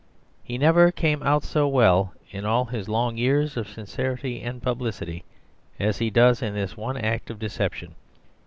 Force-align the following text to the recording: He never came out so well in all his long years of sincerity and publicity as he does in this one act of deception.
He 0.41 0.57
never 0.57 0.91
came 0.91 1.21
out 1.21 1.43
so 1.43 1.67
well 1.67 2.15
in 2.31 2.43
all 2.43 2.65
his 2.65 2.89
long 2.89 3.17
years 3.17 3.55
of 3.55 3.69
sincerity 3.69 4.41
and 4.41 4.59
publicity 4.59 5.23
as 5.79 5.99
he 5.99 6.09
does 6.09 6.41
in 6.41 6.55
this 6.55 6.75
one 6.75 6.97
act 6.97 7.29
of 7.29 7.37
deception. 7.37 7.93